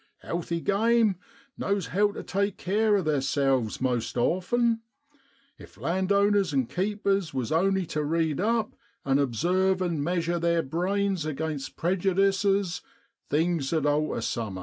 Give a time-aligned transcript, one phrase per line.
[0.23, 1.15] Healthy game
[1.59, 4.81] knows how tu take care of theerselves most often;
[5.59, 8.73] if landowners an' keepers was only tu read up
[9.05, 12.81] and obsarve and measure theer brains aginst prejudices,
[13.29, 14.59] things 'ud alter summat.